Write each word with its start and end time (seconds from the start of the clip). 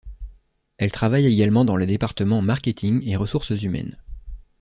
Elle 0.77 0.91
travaille 0.91 1.27
également 1.27 1.63
dans 1.63 1.75
les 1.77 1.85
départements 1.85 2.41
marketing 2.41 3.07
et 3.07 3.15
ressources 3.15 3.51
humaines. 3.51 4.01